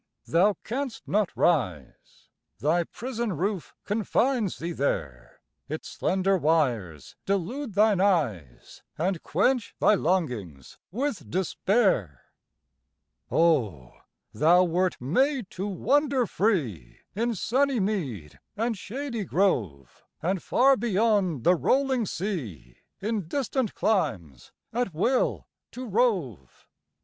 Thou 0.25 0.55
canst 0.63 1.07
not 1.07 1.29
rise: 1.37 2.27
Thy 2.57 2.85
prison 2.85 3.33
roof 3.33 3.75
confines 3.83 4.57
thee 4.57 4.71
there; 4.71 5.41
Its 5.69 5.89
slender 5.89 6.39
wires 6.39 7.15
delude 7.27 7.75
thine 7.75 8.01
eyes, 8.01 8.81
And 8.97 9.21
quench 9.21 9.75
thy 9.79 9.93
longings 9.93 10.79
with 10.89 11.29
despair. 11.29 12.23
Oh, 13.29 13.91
thou 14.33 14.63
wert 14.63 14.99
made 14.99 15.51
to 15.51 15.67
wander 15.67 16.25
free 16.25 17.01
In 17.13 17.35
sunny 17.35 17.79
mead 17.79 18.39
and 18.57 18.75
shady 18.75 19.23
grove, 19.23 20.03
And 20.19 20.41
far 20.41 20.75
beyond 20.77 21.43
the 21.43 21.53
rolling 21.53 22.07
sea, 22.07 22.77
In 23.01 23.27
distant 23.27 23.75
climes, 23.75 24.51
at 24.73 24.95
will 24.95 25.45
to 25.73 25.87
rove! 25.87 26.67